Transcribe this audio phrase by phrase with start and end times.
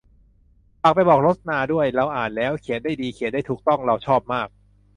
[0.81, 4.47] ฝากไปบอกรสนาด้วย เราอ่านแล้ว เขียนได้ดี เขียนได้ถูกต้อง เราชอบมาก